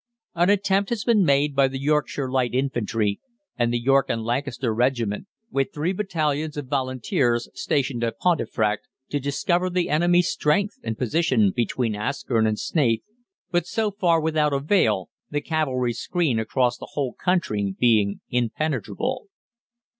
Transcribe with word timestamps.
"An 0.33 0.49
attempt 0.49 0.89
has 0.89 1.03
been 1.03 1.23
made 1.23 1.55
by 1.55 1.67
the 1.67 1.77
Yorkshire 1.79 2.27
Light 2.31 2.55
Infantry 2.55 3.19
and 3.55 3.71
the 3.71 3.77
York 3.77 4.07
and 4.09 4.23
Lancaster 4.23 4.73
Regiment, 4.73 5.27
with 5.51 5.71
three 5.71 5.93
battalions 5.93 6.57
of 6.57 6.65
Volunteers 6.65 7.49
stationed 7.53 8.03
at 8.03 8.17
Pontefract, 8.17 8.87
to 9.09 9.19
discover 9.19 9.69
the 9.69 9.89
enemy's 9.91 10.27
strength 10.27 10.79
and 10.81 10.97
position 10.97 11.53
between 11.55 11.93
Askern 11.93 12.47
and 12.47 12.57
Snaith, 12.57 13.03
but 13.51 13.67
so 13.67 13.91
far 13.91 14.19
without 14.19 14.53
avail, 14.53 15.11
the 15.29 15.39
cavalry 15.39 15.93
screen 15.93 16.39
across 16.39 16.79
the 16.79 16.89
whole 16.93 17.13
country 17.13 17.75
being 17.79 18.21
impenetrable. 18.31 19.27